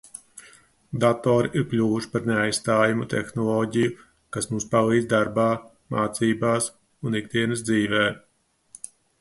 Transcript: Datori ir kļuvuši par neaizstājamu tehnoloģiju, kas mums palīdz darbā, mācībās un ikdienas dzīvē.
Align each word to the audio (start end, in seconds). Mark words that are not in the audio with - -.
Datori 1.01 1.51
ir 1.59 1.65
kļuvuši 1.73 2.09
par 2.15 2.25
neaizstājamu 2.29 3.05
tehnoloģiju, 3.11 3.93
kas 4.37 4.49
mums 4.55 4.67
palīdz 4.73 5.07
darbā, 5.15 5.47
mācībās 5.97 6.73
un 7.11 7.21
ikdienas 7.25 7.67
dzīvē. 7.71 8.05